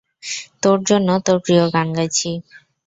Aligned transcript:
তোর 0.63 0.77
জন্য 0.89 1.09
তোর 1.25 1.37
প্রিয় 1.45 1.63
গান 1.73 1.87
গাইছি। 1.97 2.29